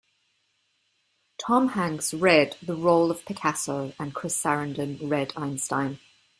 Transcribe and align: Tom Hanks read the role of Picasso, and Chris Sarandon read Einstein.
Tom 1.37 1.67
Hanks 1.67 2.11
read 2.11 2.57
the 2.59 2.73
role 2.73 3.11
of 3.11 3.23
Picasso, 3.23 3.93
and 3.99 4.15
Chris 4.15 4.35
Sarandon 4.35 4.97
read 5.07 5.31
Einstein. 5.37 5.99